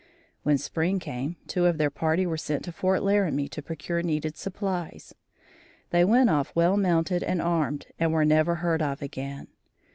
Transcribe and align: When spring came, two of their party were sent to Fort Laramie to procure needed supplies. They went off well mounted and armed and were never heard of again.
When 0.41 0.57
spring 0.57 0.97
came, 0.97 1.35
two 1.45 1.67
of 1.67 1.77
their 1.77 1.91
party 1.91 2.25
were 2.25 2.35
sent 2.35 2.63
to 2.65 2.71
Fort 2.71 3.03
Laramie 3.03 3.47
to 3.49 3.61
procure 3.61 4.01
needed 4.01 4.35
supplies. 4.35 5.13
They 5.91 6.03
went 6.03 6.31
off 6.31 6.51
well 6.55 6.75
mounted 6.75 7.21
and 7.21 7.39
armed 7.39 7.85
and 7.99 8.11
were 8.11 8.25
never 8.25 8.55
heard 8.55 8.81
of 8.81 9.03
again. 9.03 9.49